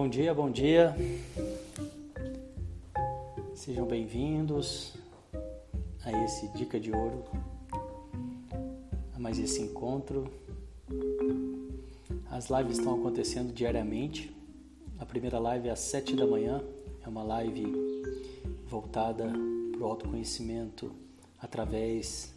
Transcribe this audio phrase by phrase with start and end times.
[0.00, 0.96] Bom dia, bom dia.
[3.54, 4.94] Sejam bem-vindos
[6.02, 7.22] a esse Dica de Ouro,
[9.14, 10.24] a mais esse encontro.
[12.30, 14.34] As lives estão acontecendo diariamente.
[14.98, 16.64] A primeira live é às 7 da manhã,
[17.04, 17.70] é uma live
[18.68, 19.30] voltada
[19.70, 20.90] para o autoconhecimento
[21.38, 22.34] através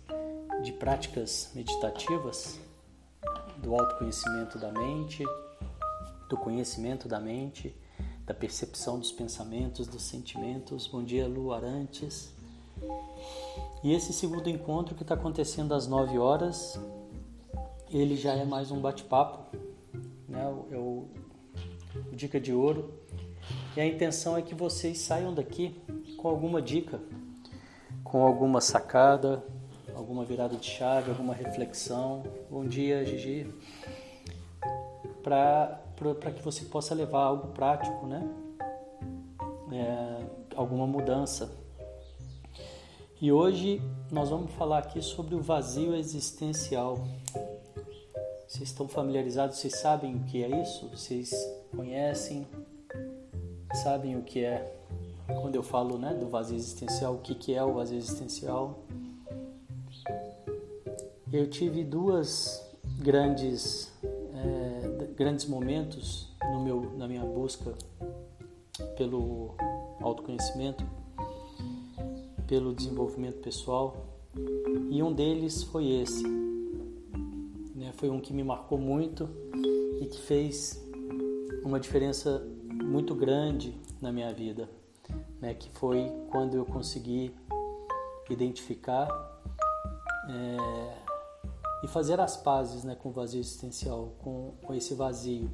[0.61, 2.59] de práticas meditativas,
[3.59, 5.23] do autoconhecimento da mente,
[6.34, 7.76] do conhecimento da mente,
[8.26, 10.88] da percepção dos pensamentos, dos sentimentos.
[10.88, 12.34] Bom dia, Lu Arantes.
[13.84, 16.80] E esse segundo encontro que está acontecendo às 9 horas,
[17.88, 19.56] ele já é mais um bate-papo,
[20.28, 20.42] né?
[20.72, 21.08] É o,
[22.12, 22.92] o Dica de Ouro.
[23.78, 25.80] E a intenção é que vocês saiam daqui
[26.18, 27.00] com alguma dica,
[28.03, 29.44] com alguma sacada,
[29.94, 32.23] alguma virada de chave, alguma reflexão.
[32.50, 33.53] Bom dia, Gigi.
[35.22, 35.83] Para
[36.36, 38.27] que você possa levar algo prático, né?
[39.72, 41.52] É, alguma mudança.
[43.22, 46.97] E hoje nós vamos falar aqui sobre o vazio existencial.
[48.47, 49.58] Vocês estão familiarizados?
[49.58, 50.88] Vocês sabem o que é isso?
[50.89, 51.31] Vocês
[51.75, 52.45] conhecem?
[53.73, 54.78] Sabem o que é?
[55.41, 58.80] Quando eu falo né, do vazio existencial, o que, que é o vazio existencial?
[61.31, 62.63] Eu tive duas
[63.00, 63.91] grandes,
[65.16, 67.73] grandes momentos no meu, na minha busca
[68.97, 69.56] pelo
[70.02, 70.83] autoconhecimento,
[72.47, 74.14] pelo desenvolvimento pessoal,
[74.89, 76.23] e um deles foi esse.
[77.75, 77.91] Né?
[77.97, 79.30] Foi um que me marcou muito
[80.02, 80.84] e que fez
[81.64, 82.45] uma diferença
[82.84, 84.69] muito grande na minha vida,
[85.39, 85.53] né?
[85.53, 87.34] que foi quando eu consegui
[88.30, 89.08] identificar
[90.30, 91.03] é,
[91.83, 95.51] e fazer as pazes né, com o vazio existencial, com, com esse vazio.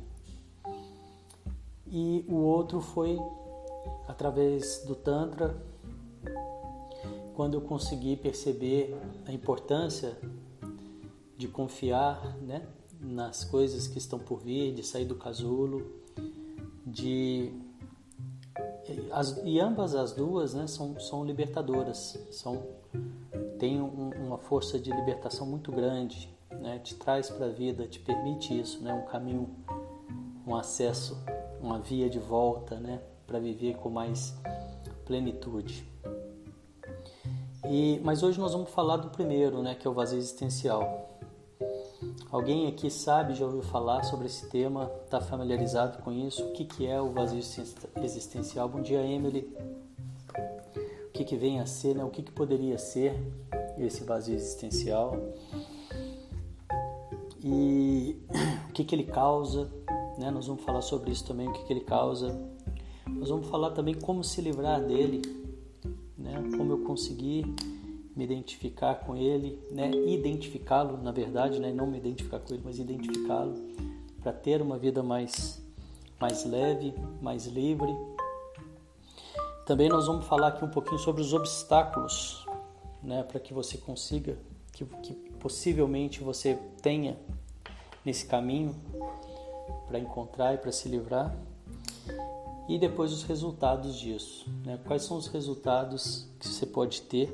[1.88, 3.19] E o outro foi
[4.07, 5.56] através do Tantra,
[7.35, 8.95] quando eu consegui perceber
[9.25, 10.17] a importância
[11.38, 12.67] de confiar né,
[13.00, 15.90] nas coisas que estão por vir, de sair do casulo,
[16.85, 17.51] de
[19.11, 22.61] as, e ambas as duas né, são, são libertadoras, são
[23.59, 26.80] tem um, uma força de libertação muito grande, né?
[26.80, 28.94] te traz para a vida, te permite isso, né?
[28.94, 29.50] um caminho,
[30.47, 31.22] um acesso,
[31.62, 33.02] uma via de volta né?
[33.28, 34.34] para viver com mais
[35.06, 35.86] plenitude.
[37.70, 39.76] E, mas hoje nós vamos falar do primeiro, né?
[39.76, 41.08] que é o vazio existencial.
[42.31, 46.44] Alguém aqui sabe, já ouviu falar sobre esse tema, está familiarizado com isso?
[46.46, 47.40] O que, que é o vazio
[48.02, 48.70] existencial?
[48.70, 49.53] Bom dia, Emily.
[51.19, 52.03] Que, que vem a ser, né?
[52.06, 53.13] o que, que poderia ser
[53.78, 55.18] esse vazio existencial
[57.44, 58.16] e
[58.69, 59.69] o que, que ele causa.
[60.18, 60.31] Né?
[60.31, 62.40] Nós vamos falar sobre isso também, o que, que ele causa.
[63.06, 65.22] Nós vamos falar também como se livrar dele,
[66.18, 66.41] né?
[66.56, 67.53] como eu conseguir
[68.16, 69.91] me identificar com ele, né?
[69.91, 71.74] identificá-lo, na verdade, né?
[71.74, 73.56] não me identificar com ele, mas identificá-lo
[74.22, 75.62] para ter uma vida mais,
[76.18, 77.94] mais leve, mais livre.
[79.69, 82.44] Também nós vamos falar aqui um pouquinho sobre os obstáculos
[83.03, 84.35] né, para que você consiga,
[84.74, 87.16] que, que possivelmente você tenha
[88.03, 88.75] nesse caminho
[89.88, 91.35] para encontrar e para se livrar.
[92.68, 94.50] E depois os resultados disso.
[94.66, 94.79] Né?
[94.88, 97.31] Quais são os resultados que você pode ter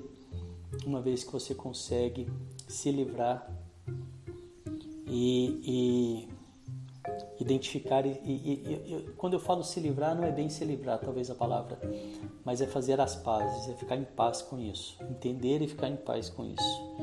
[0.86, 2.30] uma vez que você consegue
[2.68, 3.50] se livrar
[5.08, 6.35] e, e
[7.40, 11.30] identificar e, e, e, quando eu falo se livrar não é bem se livrar talvez
[11.30, 11.78] a palavra
[12.46, 15.98] mas é fazer as pazes é ficar em paz com isso entender e ficar em
[15.98, 16.96] paz com isso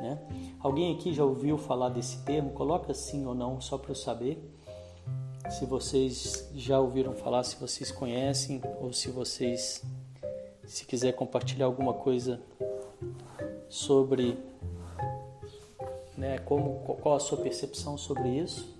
[0.00, 0.18] né?
[0.60, 4.52] alguém aqui já ouviu falar desse termo coloca sim ou não só para eu saber
[5.50, 9.84] se vocês já ouviram falar se vocês conhecem ou se vocês
[10.64, 12.40] se quiser compartilhar alguma coisa
[13.68, 14.36] sobre
[16.18, 18.75] né, como qual a sua percepção sobre isso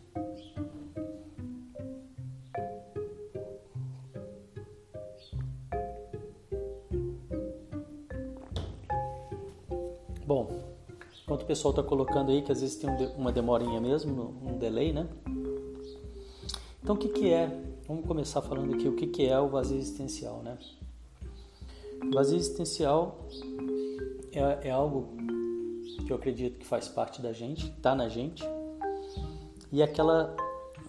[11.56, 15.08] pessoal está colocando aí, que às vezes tem uma demorinha mesmo, um delay, né?
[16.82, 17.46] Então, o que, que é?
[17.88, 20.58] Vamos começar falando aqui o que, que é o vazio existencial, né?
[22.04, 23.26] O vazio existencial
[24.32, 25.16] é, é algo
[26.04, 28.44] que eu acredito que faz parte da gente, está na gente,
[29.72, 30.36] e aquela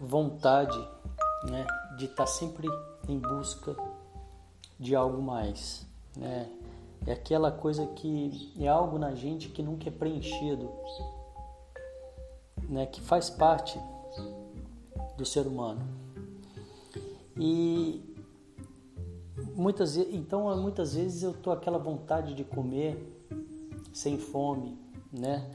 [0.02, 0.78] vontade
[1.50, 1.66] né,
[1.98, 2.68] de estar tá sempre
[3.08, 3.74] em busca
[4.78, 6.52] de algo mais, né?
[7.06, 10.70] É aquela coisa que é algo na gente que nunca é preenchido,
[12.68, 12.86] né?
[12.86, 13.80] que faz parte
[15.18, 15.82] do ser humano.
[17.38, 18.02] E
[19.56, 22.98] muitas então muitas vezes eu tô aquela vontade de comer
[23.94, 24.78] sem fome,
[25.12, 25.50] né?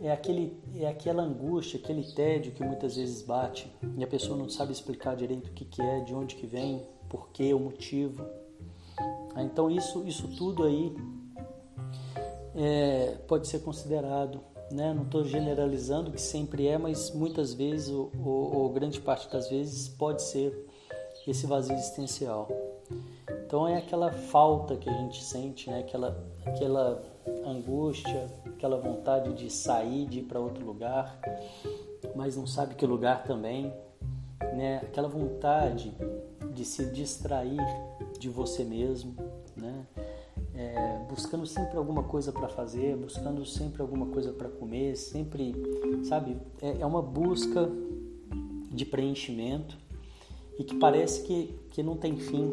[0.00, 4.48] É aquele é aquela angústia, aquele tédio que muitas vezes bate e a pessoa não
[4.48, 8.24] sabe explicar direito o que, que é, de onde que vem, por quê, o motivo.
[9.36, 10.94] Então isso isso tudo aí
[12.54, 14.40] é, pode ser considerado
[14.72, 14.92] né?
[14.92, 19.88] Não estou generalizando que sempre é, mas muitas vezes, ou, ou, grande parte das vezes,
[19.88, 20.66] pode ser
[21.26, 22.48] esse vazio existencial.
[23.44, 25.80] Então é aquela falta que a gente sente, né?
[25.80, 27.02] aquela, aquela
[27.44, 31.20] angústia, aquela vontade de sair, de ir para outro lugar,
[32.16, 33.72] mas não sabe que lugar também,
[34.54, 34.78] né?
[34.82, 35.94] aquela vontade
[36.52, 37.60] de se distrair
[38.18, 39.14] de você mesmo,
[39.56, 39.86] né?
[40.54, 45.54] é, buscando sempre alguma coisa para fazer, buscando sempre alguma coisa para comer, sempre,
[46.04, 46.36] sabe?
[46.60, 47.70] É, é, uma busca
[48.70, 49.76] de preenchimento
[50.58, 52.52] e que parece que, que não tem fim.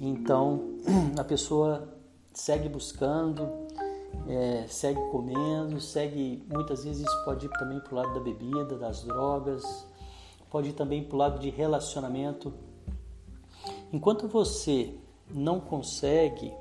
[0.00, 0.76] Então
[1.18, 1.88] a pessoa
[2.32, 3.46] segue buscando,
[4.26, 6.42] é, segue comendo, segue.
[6.50, 9.86] Muitas vezes isso pode ir também para o lado da bebida, das drogas,
[10.50, 12.52] pode ir também para o lado de relacionamento.
[13.92, 14.94] Enquanto você
[15.30, 16.52] não consegue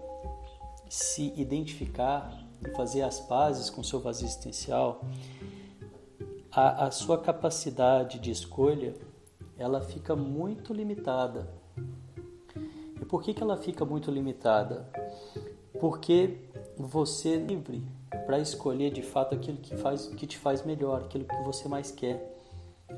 [0.87, 5.01] se identificar e fazer as pazes com seu vazio existencial,
[6.51, 8.95] a, a sua capacidade de escolha
[9.57, 11.47] ela fica muito limitada.
[12.99, 14.89] E por que, que ela fica muito limitada?
[15.79, 16.37] Porque
[16.77, 17.83] você é livre
[18.25, 21.91] para escolher de fato aquilo que, faz, que te faz melhor, aquilo que você mais
[21.91, 22.38] quer.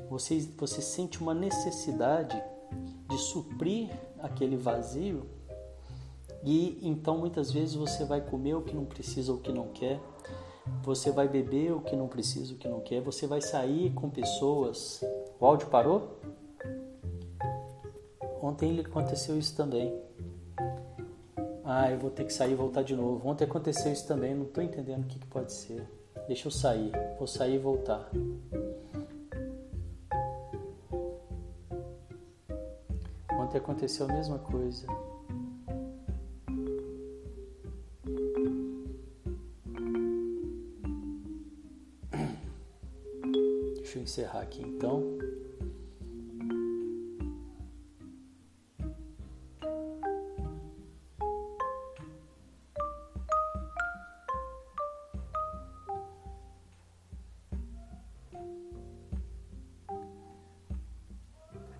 [0.08, 2.42] Você, você sente uma necessidade
[3.08, 5.26] de suprir aquele vazio
[6.44, 9.68] e então muitas vezes você vai comer o que não precisa ou o que não
[9.68, 10.00] quer,
[10.82, 14.08] você vai beber o que não precisa, o que não quer, você vai sair com
[14.10, 15.02] pessoas.
[15.38, 16.18] O áudio parou?
[18.40, 19.96] Ontem aconteceu isso também.
[21.64, 23.28] Ah, eu vou ter que sair e voltar de novo.
[23.28, 25.88] Ontem aconteceu isso também, não estou entendendo o que, que pode ser.
[26.26, 28.10] Deixa eu sair, vou sair e voltar.
[33.52, 34.86] Ontem aconteceu a mesma coisa.
[43.94, 45.18] encerrar aqui então.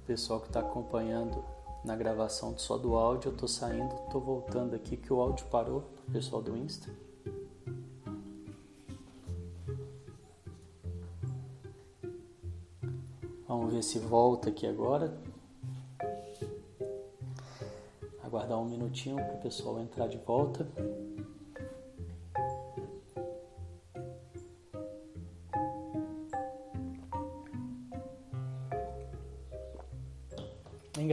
[0.07, 1.43] pessoal que está acompanhando
[1.85, 5.85] na gravação só do áudio, eu estou saindo, estou voltando aqui que o áudio parou,
[6.13, 6.91] pessoal do Insta.
[13.73, 15.13] ver se volta aqui agora.
[18.23, 20.67] Aguardar um minutinho para o pessoal entrar de volta.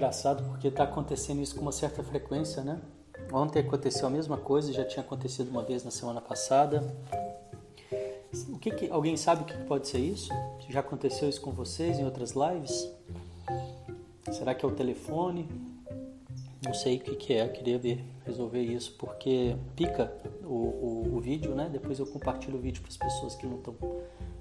[0.09, 2.81] Engraçado porque está acontecendo isso com uma certa frequência, né?
[3.31, 6.83] Ontem aconteceu a mesma coisa, já tinha acontecido uma vez na semana passada.
[8.49, 10.31] O que, que alguém sabe o que pode ser isso?
[10.67, 12.91] Já aconteceu isso com vocês em outras lives?
[14.31, 15.47] Será que é o telefone?
[16.65, 20.11] Não sei o que, que é, queria ver, resolver isso, porque pica
[20.43, 21.69] o, o, o vídeo, né?
[21.71, 23.75] Depois eu compartilho o vídeo para as pessoas que não estão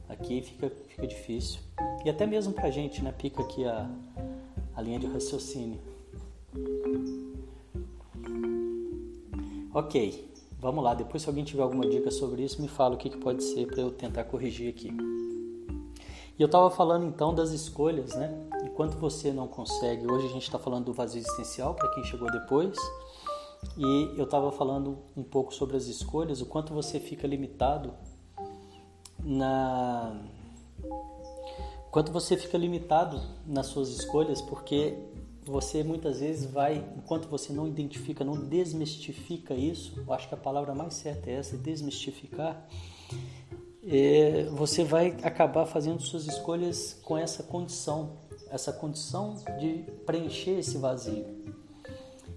[0.08, 1.60] aqui, fica, fica difícil.
[2.04, 3.12] E até mesmo para a gente, né?
[3.12, 3.88] Pica aqui a,
[4.78, 5.80] a linha de raciocínio.
[9.74, 10.94] Ok, vamos lá.
[10.94, 13.66] Depois, se alguém tiver alguma dica sobre isso, me fala o que, que pode ser
[13.66, 14.96] para eu tentar corrigir aqui.
[16.38, 18.32] E eu estava falando então das escolhas, né?
[18.62, 22.30] Enquanto você não consegue, hoje a gente está falando do vazio existencial para quem chegou
[22.30, 22.78] depois,
[23.76, 27.92] e eu estava falando um pouco sobre as escolhas, o quanto você fica limitado
[29.18, 30.16] na
[31.90, 34.98] quanto você fica limitado nas suas escolhas, porque
[35.44, 40.38] você muitas vezes vai, enquanto você não identifica, não desmistifica isso, eu acho que a
[40.38, 42.68] palavra mais certa é essa, desmistificar
[43.90, 48.18] é, você vai acabar fazendo suas escolhas com essa condição,
[48.50, 51.24] essa condição de preencher esse vazio.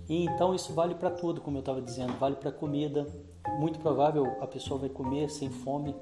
[0.07, 3.05] E então isso vale para tudo, como eu estava dizendo, vale para comida.
[3.59, 5.93] Muito provável a pessoa vai comer sem fome,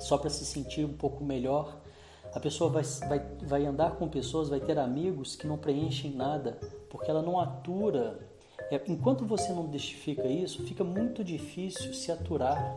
[0.00, 1.81] só para se sentir um pouco melhor.
[2.34, 6.58] A pessoa vai, vai, vai andar com pessoas, vai ter amigos que não preenchem nada,
[6.88, 8.18] porque ela não atura.
[8.70, 12.76] É, enquanto você não destifica isso, fica muito difícil se aturar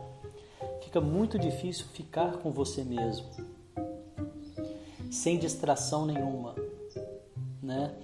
[0.96, 3.26] fica muito difícil ficar com você mesmo,
[5.10, 6.54] sem distração nenhuma,
[7.62, 7.94] né?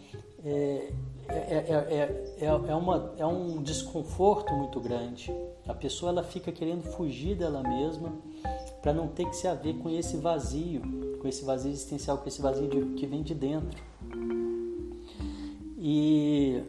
[0.44, 0.92] é,
[1.28, 5.32] é, é, é, uma, é um desconforto muito grande.
[5.66, 8.12] A pessoa ela fica querendo fugir dela mesma
[8.82, 10.82] para não ter que se haver com esse vazio,
[11.22, 13.80] com esse vazio existencial, com esse vazio de, que vem de dentro.
[15.78, 16.62] E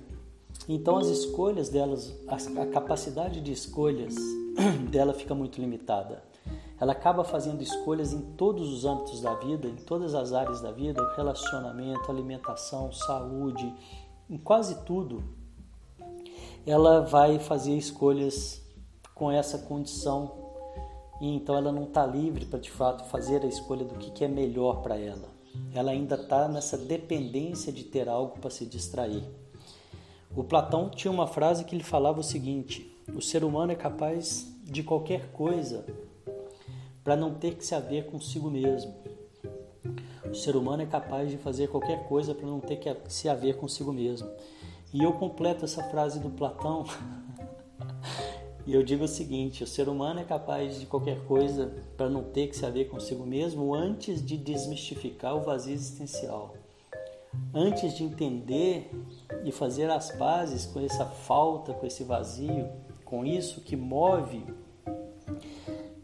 [0.70, 4.16] então as escolhas delas, a, capacidade de escolhas
[4.92, 6.24] dela fica muito limitada.
[6.80, 10.72] Ela acaba fazendo escolhas em todos os âmbitos da vida, em todas as áreas da
[10.72, 13.74] vida, relacionamento, alimentação, saúde,
[14.30, 15.24] em quase tudo.
[16.66, 18.62] Ela vai fazer escolhas
[19.16, 20.43] com essa condição
[21.24, 24.26] e então ela não está livre para de fato fazer a escolha do que, que
[24.26, 25.30] é melhor para ela.
[25.74, 29.24] Ela ainda está nessa dependência de ter algo para se distrair.
[30.36, 34.54] O Platão tinha uma frase que ele falava o seguinte: o ser humano é capaz
[34.66, 35.86] de qualquer coisa
[37.06, 38.94] para não ter que se haver consigo mesmo.
[40.30, 43.56] O ser humano é capaz de fazer qualquer coisa para não ter que se haver
[43.56, 44.30] consigo mesmo.
[44.94, 46.84] E eu completo essa frase do Platão
[48.66, 52.24] e eu digo o seguinte: o ser humano é capaz de qualquer coisa para não
[52.24, 56.54] ter que se haver consigo mesmo antes de desmistificar o vazio existencial.
[57.54, 58.92] Antes de entender
[59.44, 62.70] e fazer as pazes com essa falta, com esse vazio,
[63.04, 64.46] com isso que move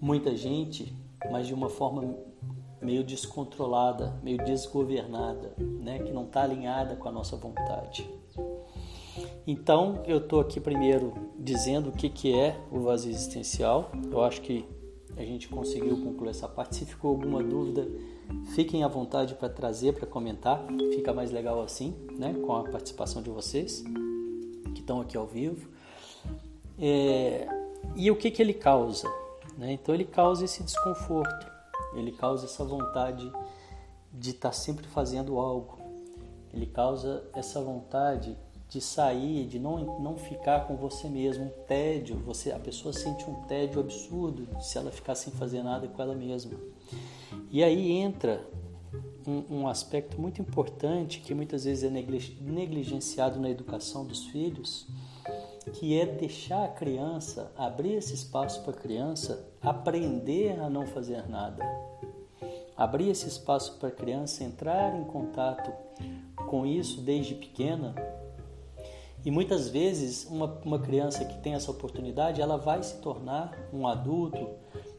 [0.02, 0.96] muita gente,
[1.30, 2.16] mas de uma forma
[2.82, 8.10] meio descontrolada, meio desgovernada, né, que não está alinhada com a nossa vontade.
[9.52, 13.90] Então, eu estou aqui primeiro dizendo o que, que é o vazio existencial.
[14.12, 14.64] Eu acho que
[15.18, 16.76] a gente conseguiu concluir essa parte.
[16.76, 17.88] Se ficou alguma dúvida,
[18.54, 20.64] fiquem à vontade para trazer, para comentar.
[20.94, 23.84] Fica mais legal assim, né, com a participação de vocês
[24.76, 25.68] que estão aqui ao vivo.
[26.78, 27.48] É,
[27.96, 29.12] e o que, que ele causa?
[29.58, 29.72] Né?
[29.74, 31.52] Então, ele causa esse desconforto,
[31.96, 33.32] ele causa essa vontade
[34.14, 35.80] de estar tá sempre fazendo algo,
[36.54, 38.38] ele causa essa vontade
[38.70, 43.28] de sair, de não, não ficar com você mesmo, um tédio, você, a pessoa sente
[43.28, 46.52] um tédio absurdo se ela ficar sem fazer nada com ela mesma.
[47.50, 48.46] E aí entra
[49.28, 54.88] um, um aspecto muito importante que muitas vezes é negligenciado na educação dos filhos,
[55.74, 61.28] que é deixar a criança, abrir esse espaço para a criança aprender a não fazer
[61.28, 61.64] nada.
[62.78, 65.72] Abrir esse espaço para a criança entrar em contato
[66.48, 67.94] com isso desde pequena
[69.26, 73.88] e muitas vezes uma, uma criança que tem essa oportunidade, ela vai se tornar um
[73.88, 74.50] adulto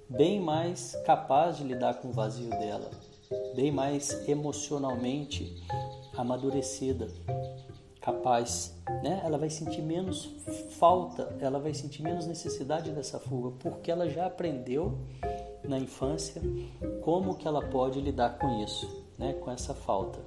[0.09, 2.91] bem mais capaz de lidar com o vazio dela,
[3.55, 5.57] bem mais emocionalmente
[6.17, 7.09] amadurecida,
[8.01, 9.23] capaz, né?
[9.25, 10.29] Ela vai sentir menos
[10.79, 14.99] falta, ela vai sentir menos necessidade dessa fuga, porque ela já aprendeu
[15.63, 16.43] na infância
[17.03, 19.35] como que ela pode lidar com isso, né?
[19.35, 20.19] Com essa falta.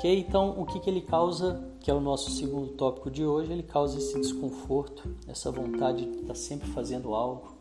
[0.00, 0.18] Ok?
[0.18, 3.62] Então, o que, que ele causa, que é o nosso segundo tópico de hoje, ele
[3.62, 7.52] causa esse desconforto, essa vontade de estar sempre fazendo algo,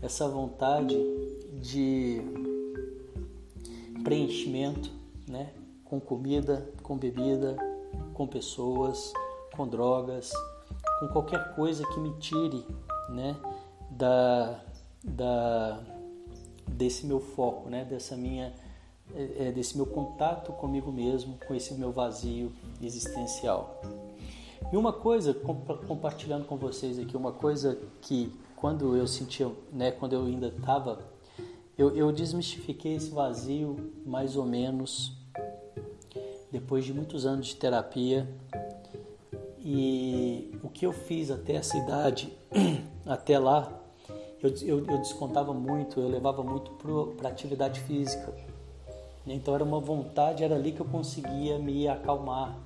[0.00, 0.96] essa vontade
[1.60, 2.22] de
[4.02, 4.90] preenchimento,
[5.28, 5.52] né?
[5.84, 7.58] Com comida, com bebida,
[8.14, 9.12] com pessoas,
[9.54, 10.32] com drogas,
[10.98, 12.64] com qualquer coisa que me tire,
[13.10, 13.36] né?
[13.90, 14.64] Da,
[15.04, 15.78] da,
[16.66, 17.84] desse meu foco, né?
[17.84, 18.54] Dessa minha
[19.14, 23.80] é, é, desse meu contato comigo mesmo, com esse meu vazio existencial.
[24.72, 30.14] E uma coisa, compartilhando com vocês aqui, uma coisa que quando eu sentia, né, quando
[30.14, 30.98] eu ainda estava,
[31.78, 35.12] eu, eu desmistifiquei esse vazio mais ou menos
[36.50, 38.26] depois de muitos anos de terapia.
[39.60, 42.32] E o que eu fiz até essa idade,
[43.06, 43.72] até lá,
[44.42, 46.72] eu, eu, eu descontava muito, eu levava muito
[47.16, 48.55] para atividade física
[49.34, 52.56] então era uma vontade, era ali que eu conseguia me acalmar,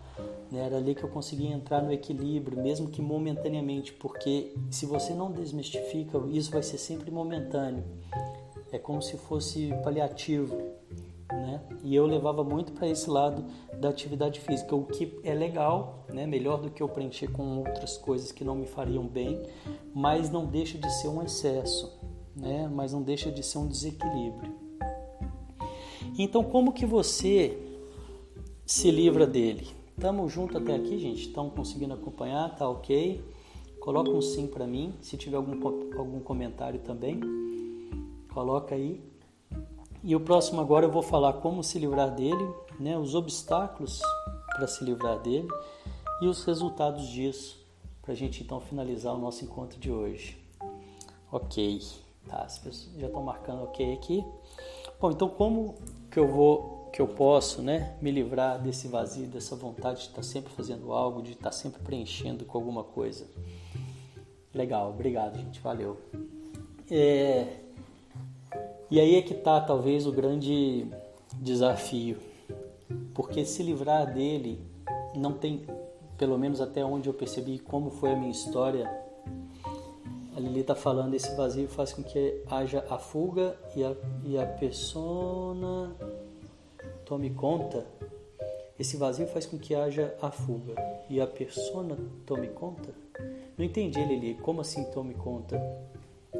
[0.50, 0.66] né?
[0.66, 5.32] era ali que eu conseguia entrar no equilíbrio, mesmo que momentaneamente, porque se você não
[5.32, 7.84] desmistifica, isso vai ser sempre momentâneo.
[8.70, 10.56] É como se fosse paliativo,
[11.32, 11.60] né?
[11.82, 13.44] E eu levava muito para esse lado
[13.78, 16.26] da atividade física, o que é legal, né?
[16.26, 19.42] Melhor do que eu preencher com outras coisas que não me fariam bem,
[19.94, 21.98] mas não deixa de ser um excesso,
[22.36, 22.68] né?
[22.72, 24.59] Mas não deixa de ser um desequilíbrio.
[26.18, 27.58] Então, como que você
[28.66, 29.66] se livra dele?
[29.96, 31.28] Estamos juntos até aqui, gente?
[31.28, 32.54] Estão conseguindo acompanhar?
[32.56, 33.22] Tá ok?
[33.80, 34.94] Coloca um sim para mim.
[35.00, 35.52] Se tiver algum,
[35.98, 37.20] algum comentário também,
[38.32, 39.00] coloca aí.
[40.02, 42.48] E o próximo agora eu vou falar como se livrar dele,
[42.78, 42.98] né?
[42.98, 44.00] Os obstáculos
[44.54, 45.48] para se livrar dele
[46.22, 47.58] e os resultados disso,
[48.02, 50.38] para a gente então finalizar o nosso encontro de hoje.
[51.32, 51.80] Ok,
[52.26, 52.38] tá?
[52.42, 54.24] As pessoas já estão marcando ok aqui.
[55.00, 55.76] Bom, então como
[56.10, 60.24] que eu vou que eu posso, né, me livrar desse vazio, dessa vontade de estar
[60.24, 63.28] sempre fazendo algo, de estar sempre preenchendo com alguma coisa.
[64.52, 65.96] Legal, obrigado, gente, valeu.
[66.90, 67.46] É,
[68.90, 70.88] e aí é que está talvez o grande
[71.34, 72.18] desafio,
[73.14, 74.60] porque se livrar dele
[75.14, 75.64] não tem,
[76.18, 78.90] pelo menos até onde eu percebi como foi a minha história,
[80.40, 83.94] Lili está falando esse vazio faz com que haja a fuga e a,
[84.24, 85.94] e a persona
[87.04, 87.86] tome conta.
[88.78, 90.74] Esse vazio faz com que haja a fuga
[91.08, 92.94] e a persona tome conta.
[93.56, 95.60] Não entendi, Lili, como assim tome conta?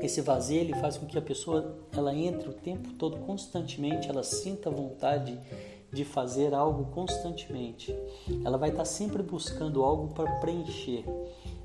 [0.01, 4.23] Esse vazio ele faz com que a pessoa ela entre o tempo todo constantemente, ela
[4.23, 5.39] sinta vontade
[5.93, 7.95] de fazer algo constantemente.
[8.45, 11.05] Ela vai estar sempre buscando algo para preencher.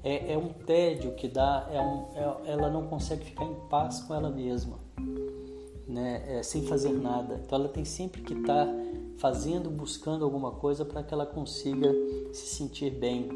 [0.05, 4.01] É, é, um tédio que dá, é um, é, ela não consegue ficar em paz
[4.01, 4.77] com ela mesma,
[5.88, 6.24] né?
[6.27, 7.41] É, sem fazer nada.
[7.43, 8.67] Então ela tem sempre que estar
[9.17, 11.91] fazendo, buscando alguma coisa para que ela consiga
[12.31, 13.29] se sentir bem,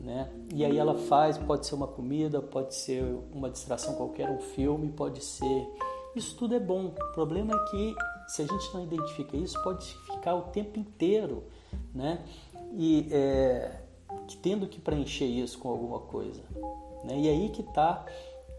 [0.00, 0.32] né?
[0.54, 4.88] E aí ela faz, pode ser uma comida, pode ser uma distração qualquer, um filme,
[4.88, 5.68] pode ser.
[6.14, 6.86] Isso tudo é bom.
[6.86, 7.94] O problema é que
[8.28, 11.44] se a gente não identifica isso, pode ficar o tempo inteiro,
[11.94, 12.24] né?
[12.72, 13.82] E é,
[14.34, 16.42] tendo que preencher isso com alguma coisa,
[17.04, 17.18] né?
[17.18, 18.04] E aí que está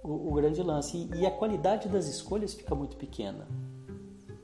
[0.04, 0.98] o, o, grande lance.
[0.98, 3.48] E, e, a qualidade das escolhas fica muito pequena,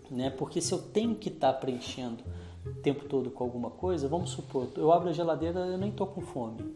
[0.09, 0.29] né?
[0.31, 2.23] Porque se eu tenho que estar tá preenchendo
[2.65, 6.07] o tempo todo com alguma coisa, vamos supor, eu abro a geladeira, eu nem tô
[6.07, 6.73] com fome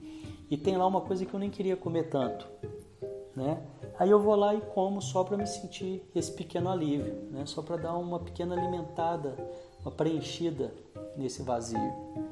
[0.50, 2.48] e tem lá uma coisa que eu nem queria comer tanto,
[3.36, 3.62] né?
[4.00, 7.46] Aí eu vou lá e como só para me sentir esse pequeno alívio, né?
[7.46, 9.36] Só para dar uma pequena alimentada,
[9.82, 10.74] uma preenchida
[11.18, 12.27] nesse vazio.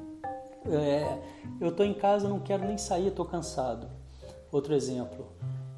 [0.70, 1.18] É,
[1.60, 3.88] eu estou em casa, não quero nem sair, estou cansado.
[4.50, 5.26] Outro exemplo.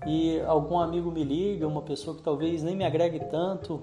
[0.07, 3.83] E algum amigo me liga, uma pessoa que talvez nem me agregue tanto,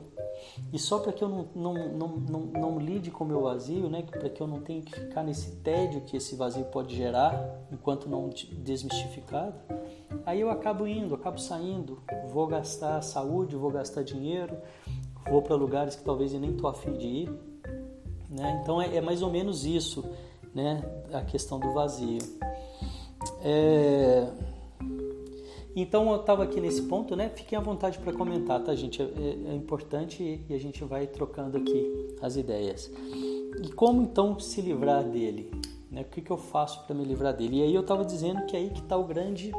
[0.72, 3.90] e só para que eu não, não, não, não, não lide com o meu vazio,
[3.90, 4.04] né?
[4.04, 8.10] para que eu não tenha que ficar nesse tédio que esse vazio pode gerar enquanto
[8.10, 9.56] não desmistificado,
[10.26, 14.58] aí eu acabo indo, acabo saindo, vou gastar saúde, vou gastar dinheiro,
[15.30, 17.30] vou para lugares que talvez eu nem estou afim de ir.
[18.30, 18.60] Né?
[18.62, 20.04] Então é, é mais ou menos isso,
[20.56, 20.82] né?
[21.12, 22.22] a questão do vazio.
[23.44, 24.28] É...
[25.76, 27.30] Então eu estava aqui nesse ponto, né?
[27.36, 29.02] Fiquem à vontade para comentar, tá, gente?
[29.02, 32.90] É, é, é, importante e a gente vai trocando aqui as ideias.
[33.62, 35.52] E como então se livrar dele?
[35.92, 36.02] Né?
[36.02, 37.58] O que, que eu faço para me livrar dele?
[37.58, 39.52] E aí eu estava dizendo que aí que está o grande,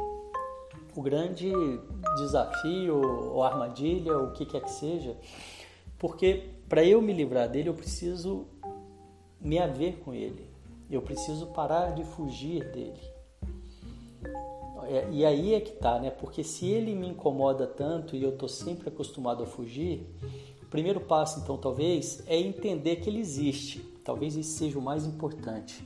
[0.95, 1.51] o grande
[2.17, 2.99] desafio
[3.31, 5.15] ou armadilha, ou o que quer que seja,
[5.99, 8.47] porque para eu me livrar dele eu preciso
[9.39, 10.56] me haver com ele.
[10.89, 13.17] Eu preciso parar de fugir dele.
[14.87, 16.09] É, e aí é que tá, né?
[16.09, 20.07] Porque se ele me incomoda tanto e eu tô sempre acostumado a fugir,
[20.61, 23.79] o primeiro passo, então, talvez, é entender que ele existe.
[24.03, 25.85] Talvez isso seja o mais importante.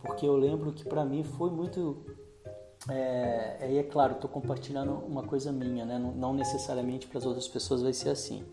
[0.00, 1.96] Porque eu lembro que para mim foi muito.
[2.88, 5.98] É, aí é claro, estou compartilhando uma coisa minha, né?
[5.98, 8.44] não, não necessariamente para as outras pessoas vai ser assim.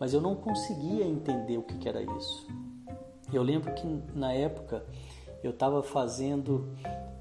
[0.00, 2.46] Mas eu não conseguia entender o que, que era isso.
[3.32, 4.84] Eu lembro que na época
[5.42, 6.68] eu estava fazendo,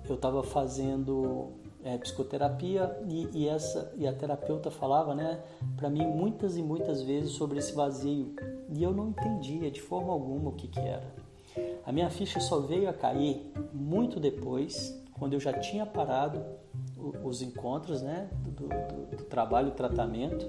[0.08, 1.52] eu estava fazendo
[1.84, 5.42] é, psicoterapia e, e, essa e a terapeuta falava, né,
[5.76, 8.36] para mim muitas e muitas vezes sobre esse vazio
[8.70, 11.16] e eu não entendia de forma alguma o que que era.
[11.86, 16.44] A minha ficha só veio a cair muito depois, quando eu já tinha parado
[17.24, 20.46] os encontros, né, do, do, do trabalho, tratamento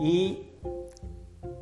[0.00, 0.46] e,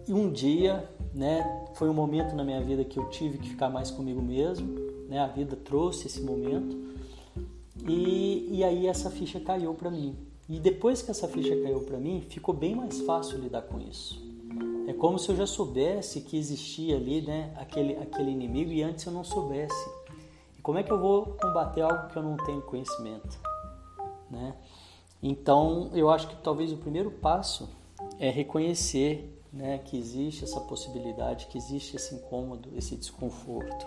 [0.06, 3.68] e um dia, né, foi um momento na minha vida que eu tive que ficar
[3.68, 4.74] mais comigo mesmo,
[5.08, 6.76] né, a vida trouxe esse momento
[7.86, 10.16] e, e aí essa ficha caiu para mim.
[10.48, 14.20] E depois que essa ficha caiu para mim, ficou bem mais fácil lidar com isso.
[14.86, 19.04] É como se eu já soubesse que existia ali, né, aquele, aquele inimigo e antes
[19.04, 19.88] eu não soubesse.
[20.58, 23.38] E como é que eu vou combater algo que eu não tenho conhecimento,
[24.28, 24.56] né?
[25.22, 27.68] Então, eu acho que talvez o primeiro passo
[28.18, 33.86] é reconhecer, né, que existe essa possibilidade, que existe esse incômodo, esse desconforto.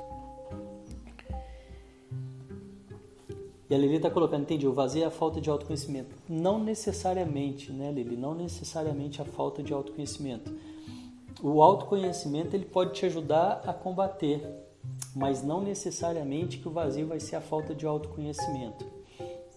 [3.70, 6.16] E a Lili está colocando, entendi, o vazio é a falta de autoconhecimento.
[6.30, 8.16] Não necessariamente, né, Lili?
[8.16, 10.54] Não necessariamente a falta de autoconhecimento.
[11.42, 14.42] O autoconhecimento ele pode te ajudar a combater,
[15.16, 18.86] mas não necessariamente que o vazio vai ser a falta de autoconhecimento.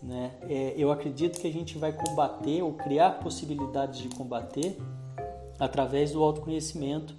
[0.03, 0.33] Né?
[0.49, 4.79] É, eu acredito que a gente vai combater ou criar possibilidades de combater
[5.59, 7.15] através do autoconhecimento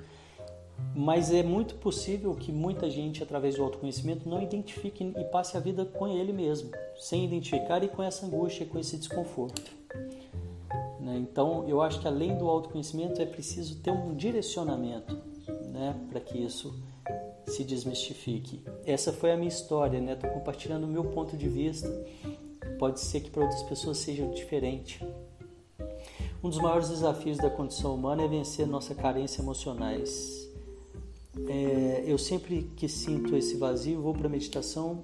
[0.96, 5.60] mas é muito possível que muita gente, através do autoconhecimento, não identifique e passe a
[5.60, 9.72] vida com ele mesmo, sem identificar e com essa angústia, com esse desconforto.
[11.00, 11.18] Né?
[11.18, 15.18] Então, eu acho que além do autoconhecimento é preciso ter um direcionamento.
[15.72, 16.74] né, para que isso
[17.46, 18.62] se desmistifique.
[18.84, 20.14] Essa foi a minha história, né?
[20.14, 21.88] Estou compartilhando o meu ponto de vista.
[22.80, 25.06] Pode ser que para outras pessoas seja diferente.
[26.44, 30.48] Um dos maiores desafios da condição humana é vencer nossa carência emocionais.
[31.48, 35.04] É, eu sempre que sinto esse vazio, vou para a meditação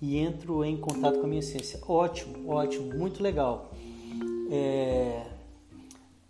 [0.00, 1.80] e entro em contato com a minha essência.
[1.86, 3.72] Ótimo, ótimo, muito legal.
[4.50, 5.26] É,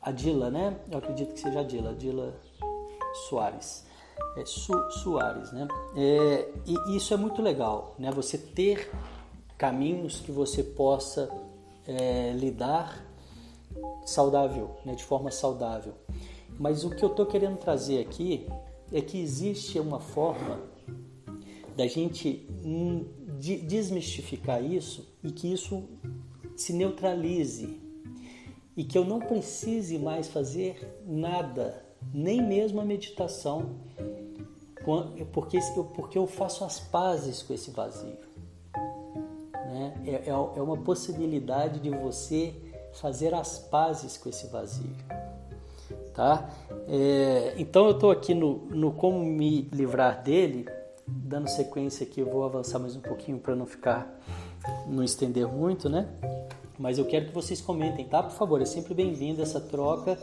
[0.01, 0.81] a Dila, né?
[0.91, 2.35] Eu acredito que seja a Dila, Dila
[3.29, 3.87] Soares.
[4.37, 5.69] É, Su, Soares, né?
[5.95, 8.11] É, e isso é muito legal, né?
[8.13, 8.91] Você ter
[9.59, 11.29] caminhos que você possa
[11.87, 13.08] é, lidar
[14.05, 14.95] saudável, né?
[14.95, 15.95] de forma saudável.
[16.59, 18.47] Mas o que eu estou querendo trazer aqui
[18.93, 20.61] é que existe uma forma
[21.77, 22.49] da gente
[23.39, 25.85] desmistificar isso e que isso
[26.57, 27.81] se neutralize
[28.77, 33.77] e que eu não precise mais fazer nada, nem mesmo a meditação,
[35.33, 35.59] porque,
[35.95, 38.17] porque eu faço as pazes com esse vazio.
[38.73, 40.03] Né?
[40.07, 42.55] É, é, é uma possibilidade de você
[43.01, 44.91] fazer as pazes com esse vazio.
[46.15, 46.51] Tá?
[46.89, 50.67] É, então eu estou aqui no, no como me livrar dele,
[51.07, 54.21] dando sequência aqui, eu vou avançar mais um pouquinho para não ficar,
[54.87, 56.09] não estender muito, né?
[56.79, 58.23] Mas eu quero que vocês comentem, tá?
[58.23, 60.19] Por favor, é sempre bem-vindo essa troca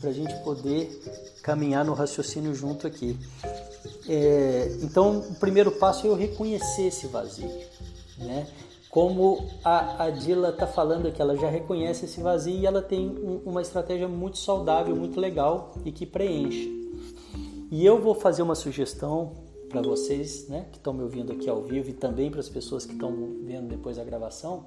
[0.00, 0.90] para a gente poder
[1.42, 3.18] caminhar no raciocínio junto aqui.
[4.08, 7.50] É, então, o primeiro passo é eu reconhecer esse vazio,
[8.18, 8.46] né?
[8.94, 13.08] Como a, a Dila está falando aqui, ela já reconhece esse vazio e ela tem
[13.08, 16.70] um, uma estratégia muito saudável, muito legal e que preenche.
[17.72, 19.32] E eu vou fazer uma sugestão
[19.68, 22.86] para vocês, né, que estão me ouvindo aqui ao vivo e também para as pessoas
[22.86, 23.10] que estão
[23.42, 24.66] vendo depois da gravação.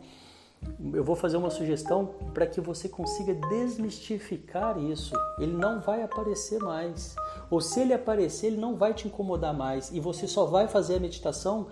[0.94, 5.16] Eu vou fazer uma sugestão para que você consiga desmistificar isso.
[5.40, 7.16] Ele não vai aparecer mais.
[7.50, 9.90] Ou se ele aparecer, ele não vai te incomodar mais.
[9.94, 11.68] E você só vai fazer a meditação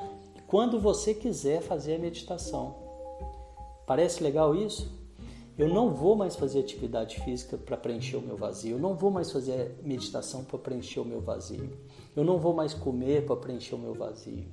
[0.56, 2.76] quando você quiser fazer a meditação.
[3.86, 4.90] Parece legal isso?
[5.58, 8.78] Eu não vou mais fazer atividade física para preencher o meu vazio.
[8.78, 11.78] Eu não vou mais fazer meditação para preencher o meu vazio.
[12.16, 14.46] Eu não vou mais comer para preencher o meu vazio.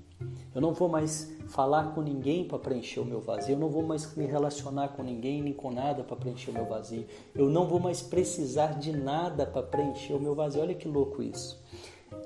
[0.53, 3.55] Eu não vou mais falar com ninguém para preencher o meu vazio.
[3.55, 6.67] Eu não vou mais me relacionar com ninguém nem com nada para preencher o meu
[6.67, 7.07] vazio.
[7.33, 10.63] Eu não vou mais precisar de nada para preencher o meu vazio.
[10.63, 11.63] Olha que louco isso.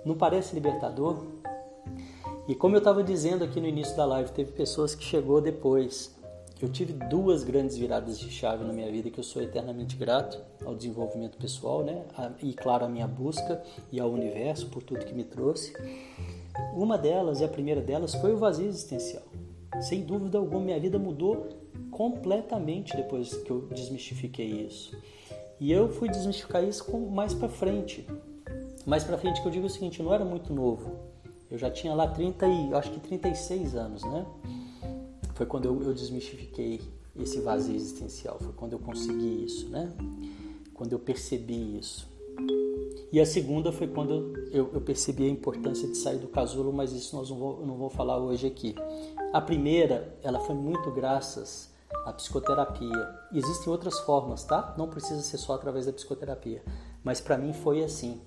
[0.02, 1.24] Não parece libertador?
[2.48, 6.14] E como eu estava dizendo aqui no início da live, teve pessoas que chegou depois.
[6.62, 10.40] Eu tive duas grandes viradas de chave na minha vida que eu sou eternamente grato
[10.64, 12.04] ao desenvolvimento pessoal, né?
[12.40, 15.74] E claro, a minha busca e ao universo por tudo que me trouxe.
[16.72, 19.24] Uma delas, e a primeira delas, foi o vazio existencial.
[19.80, 21.48] Sem dúvida alguma, minha vida mudou
[21.90, 24.96] completamente depois que eu desmistifiquei isso.
[25.58, 28.06] E eu fui desmistificar isso mais para frente.
[28.86, 31.15] Mais para frente que eu digo o seguinte, não era muito novo.
[31.50, 34.26] Eu já tinha lá 30 e acho que 36 anos, né?
[35.34, 36.80] Foi quando eu, eu desmistifiquei
[37.18, 39.92] esse vazio existencial, foi quando eu consegui isso, né?
[40.74, 42.08] Quando eu percebi isso.
[43.12, 46.92] E a segunda foi quando eu, eu, percebi a importância de sair do casulo, mas
[46.92, 48.74] isso nós não vou, não vou falar hoje aqui.
[49.32, 51.72] A primeira, ela foi muito graças
[52.04, 53.08] à psicoterapia.
[53.32, 54.74] Existem outras formas, tá?
[54.76, 56.62] Não precisa ser só através da psicoterapia,
[57.02, 58.20] mas para mim foi assim.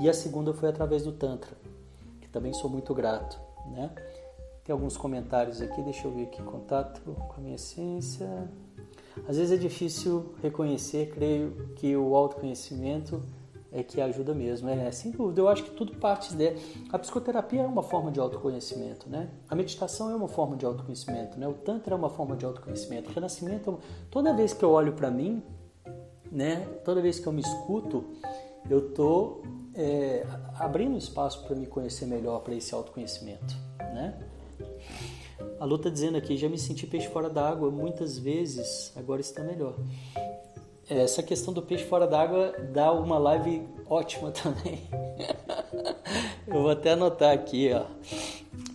[0.00, 1.56] E a segunda foi através do Tantra,
[2.32, 3.90] também sou muito grato, né?
[4.64, 8.48] Tem alguns comentários aqui, deixa eu ver aqui, contato com a minha essência.
[9.28, 13.20] Às vezes é difícil reconhecer, creio que o autoconhecimento
[13.72, 14.68] é que ajuda mesmo.
[14.68, 16.54] É, sem dúvida, eu acho que tudo parte de.
[16.92, 19.28] A psicoterapia é uma forma de autoconhecimento, né?
[19.48, 21.48] A meditação é uma forma de autoconhecimento, né?
[21.48, 23.10] O Tantra é uma forma de autoconhecimento.
[23.10, 25.42] O renascimento, é toda vez que eu olho para mim,
[26.30, 26.66] né?
[26.84, 28.04] Toda vez que eu me escuto,
[28.68, 29.42] eu tô
[29.74, 30.26] é,
[30.58, 34.18] abrindo espaço para me conhecer melhor, para esse autoconhecimento, né?
[35.58, 39.42] A Lu está dizendo aqui, já me senti peixe fora d'água muitas vezes, agora está
[39.42, 39.74] melhor
[40.88, 44.80] essa questão do peixe fora d'água dá uma live ótima também.
[46.46, 47.84] Eu vou até anotar aqui, ó,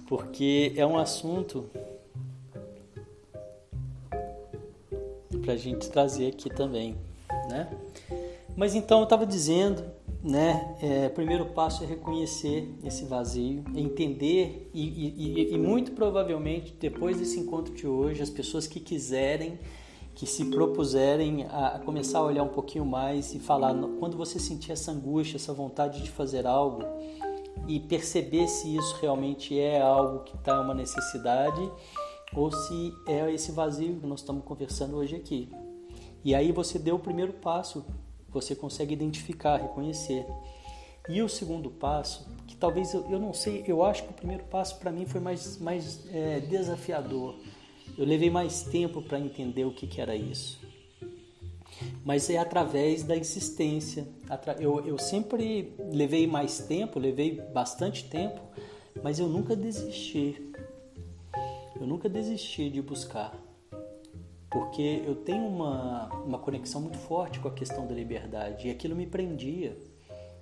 [0.08, 1.70] porque é um assunto
[5.44, 6.98] para a gente trazer aqui também,
[7.50, 7.70] né?
[8.56, 9.86] Mas então eu estava dizendo,
[10.24, 10.76] né?
[10.82, 17.40] É, primeiro passo é reconhecer esse vazio, entender e, e, e muito provavelmente depois desse
[17.40, 19.60] encontro de hoje, as pessoas que quiserem
[20.18, 24.72] que se propuserem a começar a olhar um pouquinho mais e falar quando você sentir
[24.72, 26.82] essa angústia, essa vontade de fazer algo
[27.68, 31.62] e perceber se isso realmente é algo que está uma necessidade
[32.36, 35.52] ou se é esse vazio que nós estamos conversando hoje aqui.
[36.26, 37.86] E aí você deu o primeiro passo,
[38.30, 40.26] você consegue identificar, reconhecer.
[41.10, 44.44] E o segundo passo, que talvez eu, eu não sei, eu acho que o primeiro
[44.46, 47.36] passo para mim foi mais, mais é, desafiador.
[47.98, 50.60] Eu levei mais tempo para entender o que, que era isso.
[52.04, 54.08] Mas é através da insistência.
[54.60, 58.42] Eu, eu sempre levei mais tempo, levei bastante tempo,
[59.04, 60.52] mas eu nunca desisti.
[61.80, 63.34] Eu nunca desisti de buscar.
[64.50, 68.96] Porque eu tenho uma, uma conexão muito forte com a questão da liberdade e aquilo
[68.96, 69.78] me prendia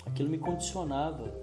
[0.05, 1.33] aquilo me condicionava.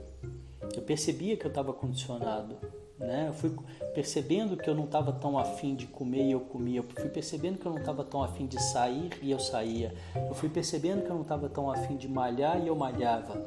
[0.74, 2.56] Eu percebia que eu estava condicionado.
[2.98, 3.26] Né?
[3.28, 3.52] Eu fui
[3.94, 6.78] percebendo que eu não estava tão afim de comer e eu comia.
[6.78, 9.92] Eu fui percebendo que eu não estava tão afim de sair e eu saía.
[10.14, 13.44] Eu fui percebendo que eu não estava tão afim de malhar e eu malhava.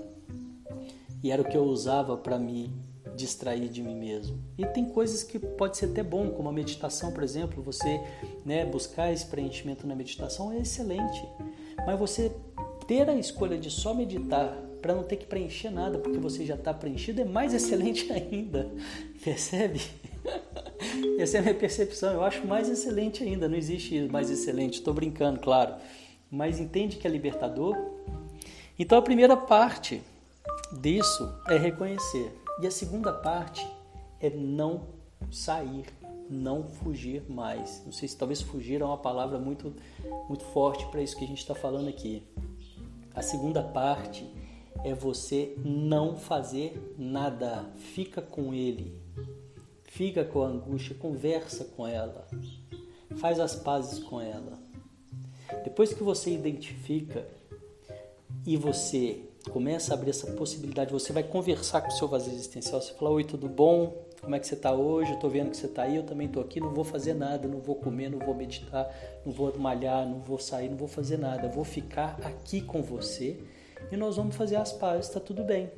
[1.23, 2.69] E era o que eu usava para me
[3.15, 4.37] distrair de mim mesmo.
[4.57, 7.63] E tem coisas que pode ser até bom, como a meditação, por exemplo.
[7.63, 8.01] Você
[8.45, 11.27] né, buscar esse preenchimento na meditação é excelente.
[11.85, 12.31] Mas você
[12.87, 16.53] ter a escolha de só meditar para não ter que preencher nada, porque você já
[16.53, 18.71] está preenchido, é mais excelente ainda.
[19.23, 19.81] Percebe?
[21.17, 22.13] Essa é a minha percepção.
[22.13, 23.49] Eu acho mais excelente ainda.
[23.49, 24.75] Não existe mais excelente.
[24.75, 25.75] Estou brincando, claro.
[26.29, 27.75] Mas entende que é libertador?
[28.77, 30.01] Então a primeira parte
[30.81, 32.31] disso é reconhecer.
[32.61, 33.65] E a segunda parte
[34.19, 34.87] é não
[35.31, 35.85] sair,
[36.29, 37.81] não fugir mais.
[37.85, 39.73] Não sei se talvez fugir é uma palavra muito,
[40.27, 42.23] muito forte para isso que a gente está falando aqui.
[43.13, 44.29] A segunda parte
[44.83, 47.65] é você não fazer nada.
[47.77, 48.99] Fica com ele.
[49.83, 52.27] Fica com a angústia, conversa com ela.
[53.15, 54.59] Faz as pazes com ela.
[55.63, 57.25] Depois que você identifica
[58.45, 62.81] e você começa a abrir essa possibilidade, você vai conversar com o seu vazio existencial.
[62.81, 64.05] Você fala: Oi, tudo bom?
[64.25, 65.11] Como é que você está hoje?
[65.11, 66.59] Eu estou vendo que você está aí, eu também estou aqui.
[66.59, 68.91] Não vou fazer nada, não vou comer, não vou meditar,
[69.23, 71.47] não vou malhar, não vou sair, não vou fazer nada.
[71.47, 73.39] Vou ficar aqui com você
[73.91, 75.69] e nós vamos fazer as pazes, está tudo bem.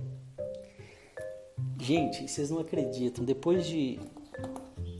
[1.77, 3.99] Gente, vocês não acreditam, depois de,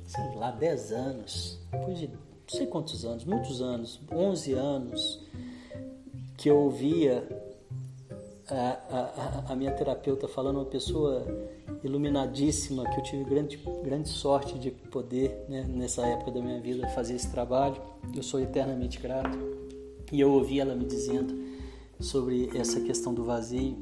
[0.06, 2.18] sei lá, 10 anos, depois de não
[2.50, 5.26] sei quantos anos, muitos anos, 11 anos,
[6.36, 7.26] que eu ouvia
[8.50, 11.26] a, a, a minha terapeuta falando, uma pessoa
[11.84, 16.88] iluminadíssima, que eu tive grande, grande sorte de poder, né, nessa época da minha vida,
[16.90, 17.82] fazer esse trabalho.
[18.16, 19.38] Eu sou eternamente grato.
[20.12, 21.36] E eu ouvi ela me dizendo
[22.00, 23.76] sobre essa questão do vazio,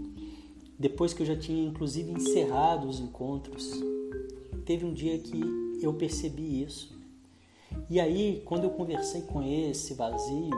[0.77, 3.71] depois que eu já tinha inclusive encerrado os encontros,
[4.65, 5.41] teve um dia que
[5.81, 6.93] eu percebi isso.
[7.89, 10.49] E aí, quando eu conversei com esse vazio,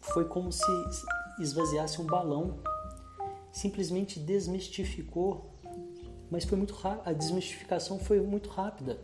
[0.00, 0.64] foi como se
[1.38, 2.58] esvaziasse um balão.
[3.52, 5.53] Simplesmente desmistificou,
[6.30, 7.08] mas foi muito rápido.
[7.08, 8.98] A desmistificação foi muito rápida.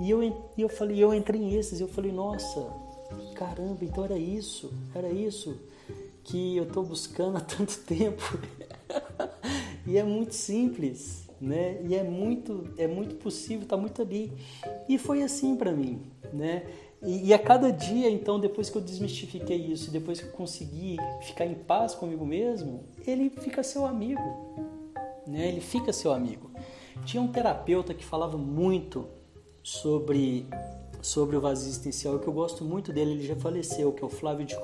[0.00, 2.70] E eu, eu falei, eu entrei em esses, eu falei, nossa,
[3.34, 5.58] caramba, então era isso, era isso
[6.24, 8.38] que eu estou buscando há tanto tempo.
[9.86, 11.80] e é muito simples, né?
[11.82, 14.32] E é muito, é muito possível, está muito ali.
[14.88, 16.64] E foi assim para mim, né?
[17.02, 20.96] E, e, a cada dia, então, depois que eu desmistifiquei isso, depois que eu consegui
[21.20, 24.66] ficar em paz comigo mesmo, ele fica seu amigo,
[25.26, 25.48] né?
[25.48, 26.50] Ele fica seu amigo.
[27.04, 29.06] Tinha um terapeuta que falava muito
[29.62, 30.46] sobre
[31.06, 34.10] sobre o vazio existencial que eu gosto muito dele, ele já faleceu, que é o
[34.10, 34.56] Flávio de.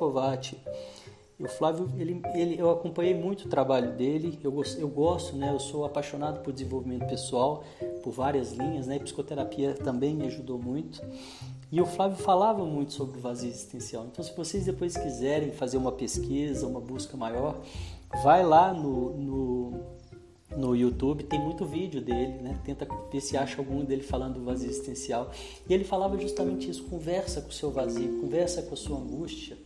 [1.38, 5.58] O Flávio, ele, ele, eu acompanhei muito o trabalho dele, eu, eu gosto, né, eu
[5.58, 7.64] sou apaixonado por desenvolvimento pessoal,
[8.02, 11.02] por várias linhas, né, psicoterapia também me ajudou muito.
[11.70, 14.06] E o Flávio falava muito sobre o vazio existencial.
[14.10, 17.60] Então, se vocês depois quiserem fazer uma pesquisa, uma busca maior,
[18.22, 19.80] vai lá no, no,
[20.56, 22.58] no YouTube, tem muito vídeo dele, né?
[22.64, 25.30] Tenta ver se acha algum dele falando do vazio existencial.
[25.68, 29.56] E ele falava justamente isso: conversa com o seu vazio, conversa com a sua angústia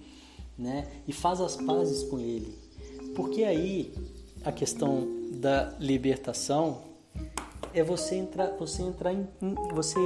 [0.59, 0.91] né?
[1.07, 2.57] E faz as pazes com ele.
[3.15, 3.95] Porque aí
[4.45, 6.85] a questão da libertação
[7.75, 9.27] é você entrar, você entrar em,
[9.73, 9.99] você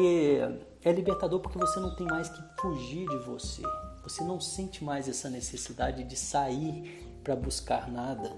[0.84, 3.62] é libertador porque você não tem mais que fugir de você.
[4.02, 8.32] Você não sente mais essa necessidade de sair para buscar nada.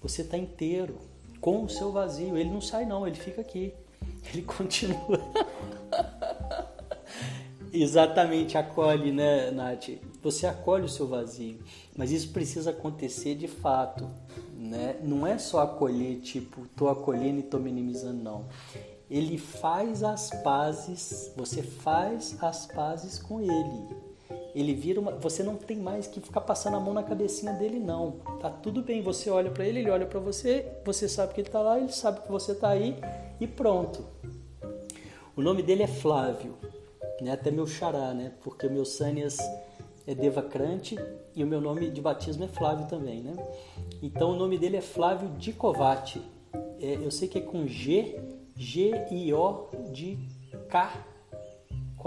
[0.00, 0.98] Você está inteiro
[1.44, 2.38] com o seu vazio.
[2.38, 3.74] Ele não sai não, ele fica aqui.
[4.32, 5.20] Ele continua.
[7.70, 9.90] Exatamente, acolhe, né, Nath?
[10.22, 11.58] Você acolhe o seu vazio,
[11.94, 14.08] mas isso precisa acontecer de fato,
[14.56, 14.96] né?
[15.02, 18.46] Não é só acolher, tipo, tô acolhendo e tô minimizando, não.
[19.10, 24.13] Ele faz as pazes, você faz as pazes com ele.
[24.54, 27.80] Ele vira uma, você não tem mais que ficar passando a mão na cabecinha dele
[27.80, 28.12] não.
[28.40, 31.50] Tá tudo bem, você olha para ele, ele olha para você, você sabe que ele
[31.50, 32.96] tá lá, ele sabe que você tá aí
[33.40, 34.04] e pronto.
[35.36, 36.56] O nome dele é Flávio
[37.20, 37.32] né?
[37.32, 38.32] até meu xará, né?
[38.42, 39.38] porque meu Sânias
[40.06, 40.96] é Devacrante
[41.34, 43.22] e o meu nome de batismo é Flávio também.
[43.22, 43.34] Né?
[44.02, 46.20] Então o nome dele é Flávio Dicovati.
[46.80, 48.20] É, eu sei que é com G,
[48.56, 50.18] G-I-O de
[50.68, 50.92] K,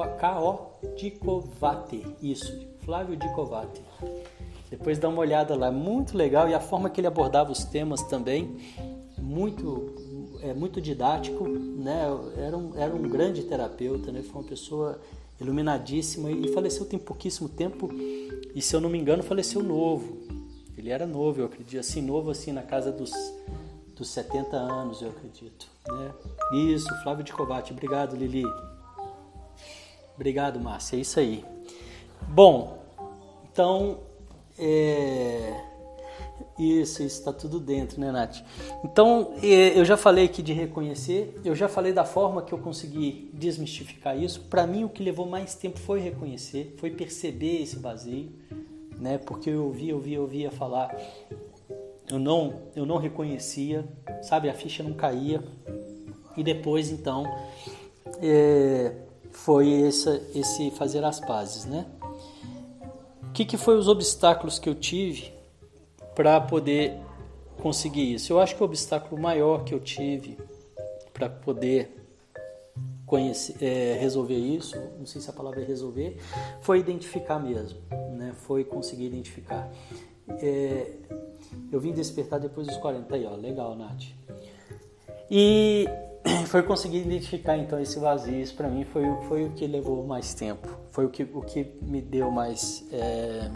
[0.05, 2.05] K-O Dicovati.
[2.21, 3.81] Isso, Flávio Dicovati.
[4.69, 8.03] Depois dá uma olhada lá, muito legal e a forma que ele abordava os temas
[8.03, 8.57] também,
[9.17, 9.95] muito
[10.41, 12.05] é muito didático, né?
[12.37, 14.21] Era um, era um grande terapeuta, né?
[14.21, 14.99] Foi uma pessoa
[15.39, 20.25] iluminadíssima e faleceu tem pouquíssimo tempo e se eu não me engano faleceu novo.
[20.77, 23.11] Ele era novo, eu acredito, assim novo assim na casa dos
[23.95, 26.13] dos 70 anos, eu acredito, né?
[26.53, 28.43] Isso, Flávio de Covate, obrigado Lili.
[30.17, 31.45] Obrigado, Márcia, é isso aí.
[32.27, 32.83] Bom,
[33.49, 33.99] então
[34.59, 35.63] é...
[36.57, 38.37] Isso, isso está tudo dentro, né, Nath?
[38.83, 43.29] Então, eu já falei aqui de reconhecer, eu já falei da forma que eu consegui
[43.31, 44.41] desmistificar isso.
[44.41, 48.31] Para mim, o que levou mais tempo foi reconhecer, foi perceber esse vazio,
[48.99, 49.19] né?
[49.19, 50.95] Porque eu ouvia, ouvia, ouvia falar,
[52.09, 53.87] eu não, eu não reconhecia,
[54.23, 54.49] sabe?
[54.49, 55.43] A ficha não caía.
[56.35, 57.23] E depois, então,
[58.19, 58.93] é,
[59.37, 61.85] foi esse, fazer as pazes, né?
[63.23, 65.31] O que, que foi os obstáculos que eu tive
[66.15, 66.97] para poder
[67.61, 68.33] conseguir isso.
[68.33, 70.37] Eu acho que o obstáculo maior que eu tive
[71.13, 71.95] para poder
[73.05, 76.17] conhecer, é, resolver isso, não sei se a palavra é resolver,
[76.59, 77.79] foi identificar mesmo,
[78.17, 78.33] né?
[78.35, 79.71] Foi conseguir identificar.
[80.27, 80.93] É,
[81.71, 84.03] eu vim despertar depois dos 40 aí, ó, legal, Nath.
[85.29, 85.87] E
[86.47, 88.39] foi conseguir identificar então esse vazio.
[88.39, 91.75] Isso para mim foi, foi o que levou mais tempo, foi o que, o que
[91.81, 93.49] me deu mais é,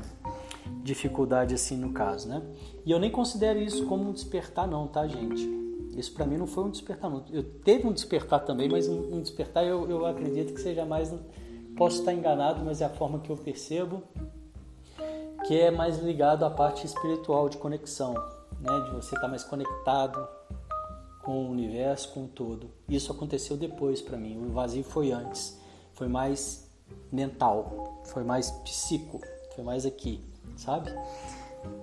[0.84, 2.42] dificuldade assim no caso, né?
[2.86, 5.50] E eu nem considero isso como um despertar não, tá, gente?
[5.96, 7.24] Isso para mim não foi um despertar não.
[7.32, 11.14] Eu teve um despertar também, mas um, um despertar eu, eu acredito que seja mais
[11.76, 14.04] posso estar enganado, mas é a forma que eu percebo
[15.48, 18.14] que é mais ligado à parte espiritual de conexão,
[18.60, 18.80] né?
[18.86, 20.28] De você estar mais conectado
[21.24, 22.70] com o universo, com o todo.
[22.90, 24.38] Isso aconteceu depois para mim.
[24.38, 25.58] O vazio foi antes.
[25.94, 26.70] Foi mais
[27.12, 29.22] mental, foi mais psico,
[29.56, 30.22] foi mais aqui
[30.56, 30.92] sabe?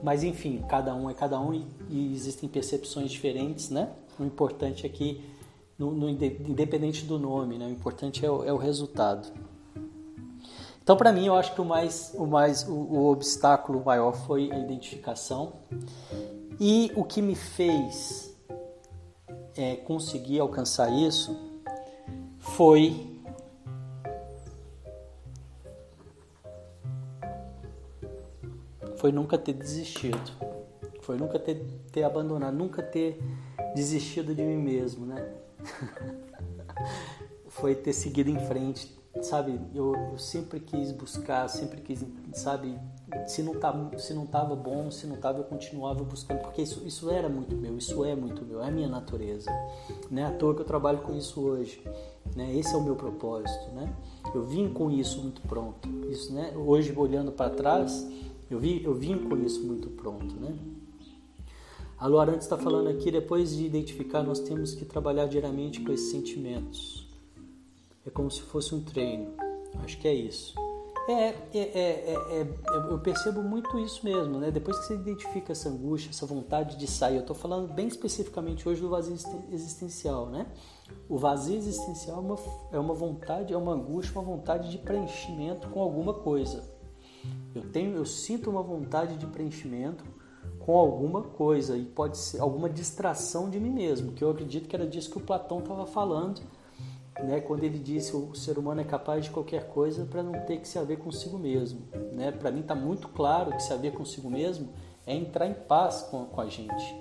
[0.03, 3.91] Mas enfim, cada um é cada um e, e existem percepções diferentes, né?
[4.19, 5.25] O importante é que,
[5.79, 7.67] no, no, independente do nome, né?
[7.67, 9.29] O importante é o, é o resultado.
[10.83, 14.51] Então, para mim, eu acho que o mais, o mais, o, o obstáculo maior foi
[14.51, 15.53] a identificação
[16.59, 18.35] e o que me fez
[19.59, 21.37] é, conseguir alcançar isso
[22.39, 23.19] foi
[28.97, 30.33] foi nunca ter desistido,
[31.03, 33.21] foi nunca ter, ter abandonado, nunca ter
[33.75, 35.35] desistido de mim mesmo, né?
[37.47, 39.61] foi ter seguido em frente, sabe?
[39.75, 42.77] Eu, eu, sempre quis buscar, sempre quis, sabe?
[43.27, 46.87] Se não tá, se não tava bom, se não tava, eu continuava buscando, porque isso,
[46.87, 49.51] isso era muito meu, isso é muito meu, é a minha natureza,
[50.11, 50.27] né?
[50.27, 51.83] À toa que eu trabalho com isso hoje,
[52.37, 52.55] né?
[52.55, 53.93] Esse é o meu propósito, né?
[54.35, 56.53] Eu vim com isso muito pronto, isso, né?
[56.57, 58.07] Hoje olhando para trás
[58.51, 60.57] eu, vi, eu vim com isso muito pronto, né?
[61.99, 66.11] A Luarante está falando aqui, depois de identificar, nós temos que trabalhar diariamente com esses
[66.11, 67.07] sentimentos.
[68.07, 69.35] É como se fosse um treino.
[69.83, 70.55] Acho que é isso.
[71.09, 72.47] É, é, é, é,
[72.91, 74.51] eu percebo muito isso mesmo, né?
[74.51, 78.69] Depois que você identifica essa angústia, essa vontade de sair, eu estou falando bem especificamente
[78.69, 79.17] hoje do vazio
[79.51, 80.47] existencial, né?
[81.09, 82.37] O vazio existencial é uma,
[82.73, 86.63] é uma vontade, é uma angústia, uma vontade de preenchimento com alguma coisa.
[87.55, 90.05] Eu tenho, eu sinto uma vontade de preenchimento
[90.59, 94.77] com alguma coisa e pode ser alguma distração de mim mesmo, que eu acredito que
[94.77, 96.43] era disso que o Platão estava falando,
[97.25, 100.59] né, quando ele disse o ser humano é capaz de qualquer coisa para não ter
[100.59, 102.31] que se haver consigo mesmo, né?
[102.31, 104.69] Para mim está muito claro que se haver consigo mesmo
[105.07, 106.95] é entrar em paz com, com a gente.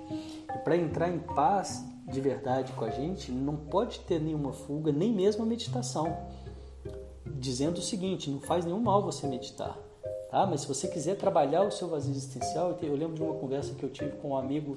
[0.54, 4.90] E para entrar em paz de verdade com a gente, não pode ter nenhuma fuga,
[4.90, 6.16] nem mesmo a meditação.
[7.26, 9.78] Dizendo o seguinte, não faz nenhum mal você meditar.
[10.30, 10.46] Tá?
[10.46, 13.84] Mas se você quiser trabalhar o seu vazio existencial, eu lembro de uma conversa que
[13.84, 14.76] eu tive com um amigo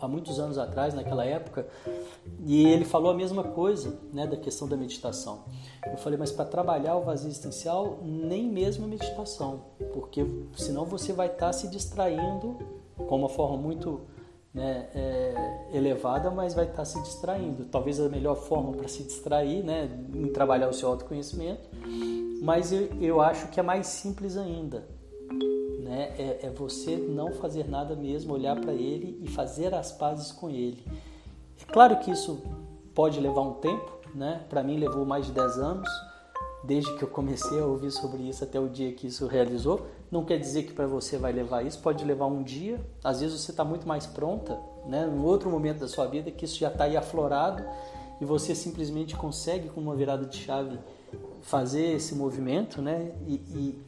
[0.00, 1.66] há muitos anos atrás, naquela época,
[2.44, 5.44] e ele falou a mesma coisa né, da questão da meditação.
[5.84, 10.24] Eu falei, mas para trabalhar o vazio existencial, nem mesmo a meditação, porque
[10.56, 12.58] senão você vai estar tá se distraindo
[12.96, 14.00] com uma forma muito
[14.52, 17.66] né, é, elevada, mas vai estar tá se distraindo.
[17.66, 21.68] Talvez a melhor forma para se distrair, né, em trabalhar o seu autoconhecimento,
[22.42, 24.95] mas eu, eu acho que é mais simples ainda.
[25.86, 26.12] Né?
[26.18, 30.50] É, é você não fazer nada mesmo, olhar para ele e fazer as pazes com
[30.50, 30.84] ele.
[31.60, 32.42] É claro que isso
[32.92, 34.44] pode levar um tempo, né?
[34.48, 35.88] Para mim levou mais de 10 anos,
[36.64, 39.86] desde que eu comecei a ouvir sobre isso até o dia que isso realizou.
[40.10, 42.80] Não quer dizer que para você vai levar isso, pode levar um dia.
[43.04, 45.06] Às vezes você está muito mais pronta, né?
[45.06, 47.64] Num outro momento da sua vida que isso já está aí aflorado
[48.20, 50.78] e você simplesmente consegue com uma virada de chave
[51.42, 53.12] fazer esse movimento, né?
[53.26, 53.85] E, e,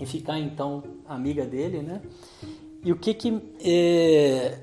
[0.00, 2.00] e ficar então amiga dele, né?
[2.82, 4.58] E o que que é...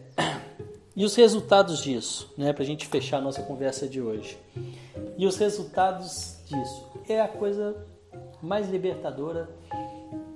[0.96, 2.52] e os resultados disso, né?
[2.52, 4.38] Para a gente fechar a nossa conversa de hoje.
[5.18, 7.76] E os resultados disso é a coisa
[8.42, 9.50] mais libertadora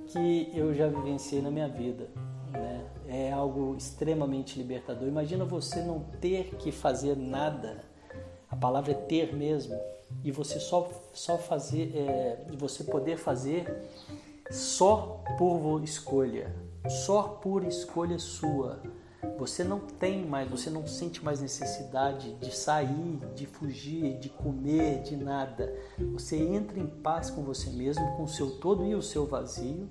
[0.06, 2.08] que eu já vivenciei na minha vida.
[2.52, 2.84] Né?
[3.08, 5.08] É algo extremamente libertador.
[5.08, 7.80] Imagina você não ter que fazer nada.
[8.50, 9.78] A palavra é ter mesmo.
[10.22, 13.66] E você só, só fazer, é, você poder fazer
[14.52, 16.54] só por escolha,
[16.88, 18.80] só por escolha sua
[19.38, 25.02] você não tem mais, você não sente mais necessidade de sair, de fugir, de comer,
[25.02, 25.72] de nada.
[26.12, 29.88] Você entra em paz com você mesmo, com o seu todo e o seu vazio.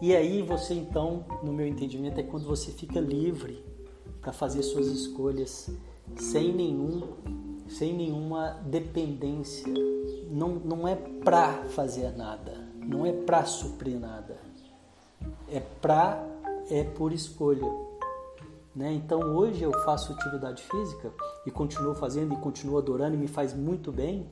[0.00, 3.64] E aí você então, no meu entendimento, é quando você fica livre
[4.20, 5.70] para fazer suas escolhas
[6.16, 7.02] sem nenhum,
[7.68, 9.72] sem nenhuma dependência.
[10.30, 14.38] Não, não é para fazer nada, não é para suprir nada.
[15.52, 16.24] É para
[16.70, 17.70] é por escolha.
[18.74, 18.92] Né?
[18.92, 21.12] Então hoje eu faço atividade física
[21.46, 24.26] e continuo fazendo e continuo adorando e me faz muito bem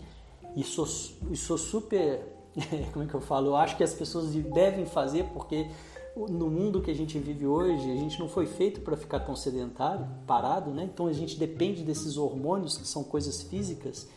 [0.57, 0.87] e sou,
[1.31, 2.23] e sou super,
[2.93, 3.49] como é que eu falo?
[3.49, 5.69] Eu acho que as pessoas devem fazer porque
[6.17, 9.37] no mundo que a gente vive hoje, a gente não foi feito para ficar tão
[9.37, 10.85] sedentário, parado, né?
[10.85, 14.09] Então a gente depende desses hormônios que são coisas físicas,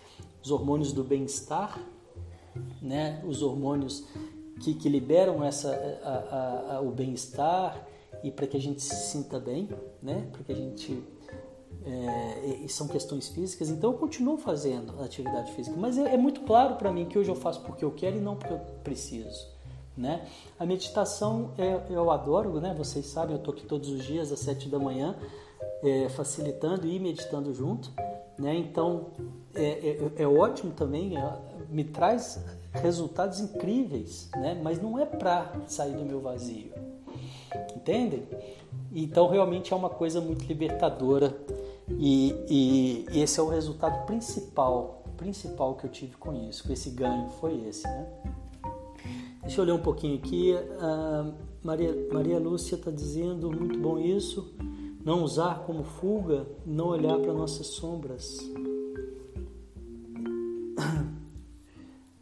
[0.41, 1.77] os hormônios do bem-estar,
[2.81, 3.21] né?
[3.25, 4.05] Os hormônios
[4.61, 5.71] que, que liberam essa,
[6.03, 7.87] a, a, a, o bem-estar,
[8.23, 9.69] e para que a gente se sinta bem,
[10.01, 10.27] né?
[10.31, 11.03] Para que a gente
[11.85, 16.75] é, são questões físicas, então eu continuo fazendo atividade física, mas é, é muito claro
[16.75, 19.47] para mim que hoje eu faço porque eu quero e não porque eu preciso,
[19.95, 20.27] né?
[20.59, 22.73] A meditação é, eu adoro, né?
[22.77, 25.15] Vocês sabem, eu tô aqui todos os dias às sete da manhã,
[25.81, 27.91] é, facilitando e meditando junto,
[28.39, 28.55] né?
[28.55, 29.07] Então
[29.53, 29.63] é,
[30.17, 34.59] é, é ótimo também, é, me traz resultados incríveis, né?
[34.63, 36.71] Mas não é para sair do meu vazio,
[37.75, 38.27] Entendem?
[38.91, 41.35] Então realmente é uma coisa muito libertadora
[41.89, 46.73] e, e, e, esse é o resultado principal, principal que eu tive com isso, com
[46.73, 48.07] esse ganho foi esse, né?
[49.41, 50.53] Deixa eu ler um pouquinho aqui.
[50.53, 51.33] Uh,
[51.63, 54.53] Maria, Maria Lúcia está dizendo muito bom isso.
[55.03, 58.37] Não usar como fuga, não olhar para nossas sombras.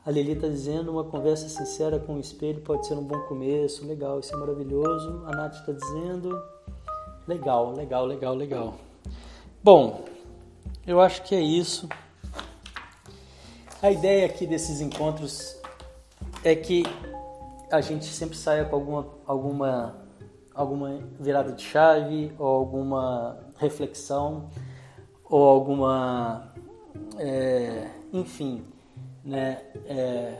[0.05, 3.85] A Lili está dizendo uma conversa sincera com o espelho pode ser um bom começo,
[3.85, 5.23] legal, isso é maravilhoso.
[5.25, 6.41] A Nath está dizendo
[7.27, 8.75] legal, legal, legal, legal.
[9.61, 10.05] Bom,
[10.85, 11.89] eu acho que é isso.
[13.81, 15.57] A ideia aqui desses encontros
[16.41, 16.83] é que
[17.69, 20.06] a gente sempre saia com alguma, alguma,
[20.57, 24.49] alguma virada de chave ou alguma reflexão
[25.23, 26.51] ou alguma,
[27.17, 28.63] é, enfim,
[29.23, 29.61] né?
[29.85, 30.37] É,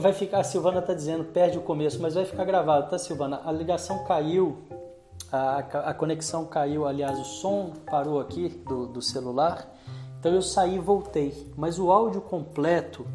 [0.00, 3.40] vai ficar, a Silvana está dizendo, perde o começo, mas vai ficar gravado, tá, Silvana?
[3.44, 4.58] A ligação caiu,
[5.32, 9.74] a, a conexão caiu, aliás, o som parou aqui do, do celular,
[10.20, 11.52] então eu saí e voltei.
[11.56, 13.06] Mas o áudio completo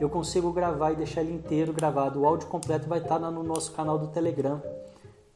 [0.00, 2.20] eu consigo gravar e deixar ele inteiro gravado.
[2.20, 4.62] O áudio completo vai estar tá no nosso canal do Telegram.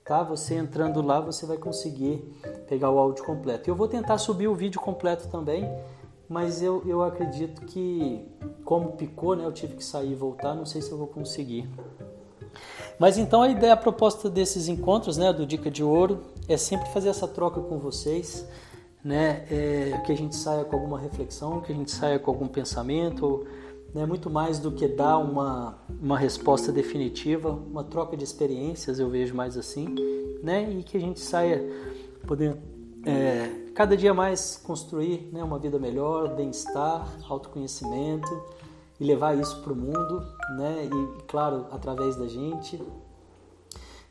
[0.04, 0.22] Tá?
[0.22, 2.22] Você entrando lá, você vai conseguir
[2.68, 3.70] pegar o áudio completo.
[3.70, 5.68] Eu vou tentar subir o vídeo completo também
[6.28, 8.26] mas eu, eu acredito que,
[8.64, 11.68] como picou, né, eu tive que sair e voltar, não sei se eu vou conseguir.
[12.98, 16.88] Mas então a ideia, a proposta desses encontros, né, do Dica de Ouro, é sempre
[16.90, 18.48] fazer essa troca com vocês,
[19.02, 22.48] né, é, que a gente saia com alguma reflexão, que a gente saia com algum
[22.48, 23.46] pensamento,
[23.94, 29.08] né, muito mais do que dar uma, uma resposta definitiva, uma troca de experiências, eu
[29.08, 29.94] vejo mais assim,
[30.42, 31.62] né, e que a gente saia
[32.26, 32.58] podendo
[33.06, 38.28] é, cada dia mais construir né, uma vida melhor, bem-estar, autoconhecimento
[38.98, 40.24] e levar isso para o mundo,
[40.56, 40.88] né?
[40.88, 42.80] E claro, através da gente.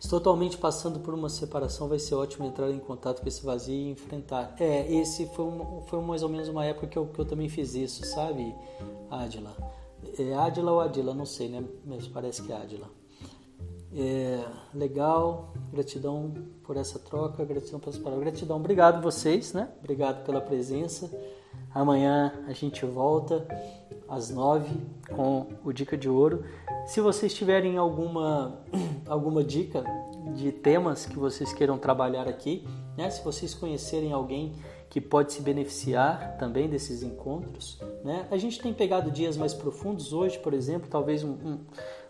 [0.04, 3.74] Estou atualmente passando por uma separação, vai ser ótimo entrar em contato com esse vazio
[3.74, 4.54] e enfrentar.
[4.60, 7.48] É, esse foi, um, foi mais ou menos uma época que eu, que eu também
[7.48, 8.54] fiz isso, sabe,
[9.10, 9.56] Adila?
[10.20, 11.64] É Adila ou Adila, não sei, né?
[11.86, 12.90] Mas parece que é Adila.
[13.96, 14.44] É,
[14.74, 16.34] legal, gratidão
[16.64, 18.26] por essa troca, gratidão pelas palavras.
[18.26, 19.70] Gratidão, obrigado vocês, né?
[19.80, 21.10] Obrigado pela presença.
[21.74, 23.48] Amanhã a gente volta
[24.08, 24.70] às nove
[25.16, 26.46] com o Dica de Ouro.
[26.86, 28.60] Se vocês tiverem alguma,
[29.08, 29.84] alguma dica
[30.36, 33.10] de temas que vocês queiram trabalhar aqui, né?
[33.10, 34.54] Se vocês conhecerem alguém
[34.94, 37.82] que pode se beneficiar também desses encontros.
[38.04, 38.28] Né?
[38.30, 41.60] A gente tem pegado dias mais profundos hoje, por exemplo, talvez um, um,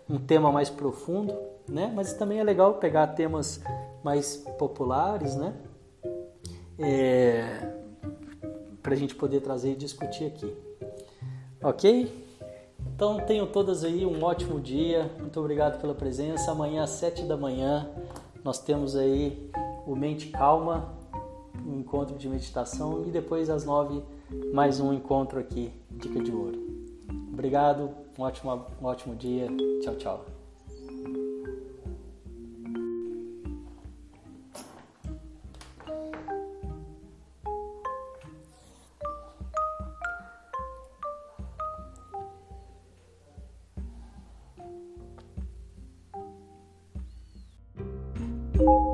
[0.09, 1.34] um tema mais profundo,
[1.66, 1.89] né?
[1.95, 3.61] mas também é legal pegar temas
[4.03, 5.53] mais populares, né?
[6.78, 7.82] É,
[8.84, 10.53] para a gente poder trazer e discutir aqui.
[11.63, 12.23] Ok?
[12.93, 15.09] Então tenham todas aí um ótimo dia.
[15.19, 16.51] Muito obrigado pela presença.
[16.51, 17.89] Amanhã às 7 da manhã
[18.43, 19.49] nós temos aí
[19.88, 20.93] o Mente Calma,
[21.65, 24.03] um encontro de meditação e depois às 9
[24.53, 26.61] mais um encontro aqui, Dica de Ouro.
[27.31, 29.47] Obrigado, um ótimo, um ótimo dia.
[29.81, 30.32] Tchau, tchau.
[48.64, 48.92] you.